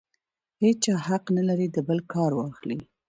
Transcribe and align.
هېچا 0.63 0.93
حق 1.07 1.23
نه 1.37 1.43
لري 1.49 1.67
د 1.71 1.77
بل 1.87 1.99
کار 2.13 2.31
واخلي. 2.39 2.79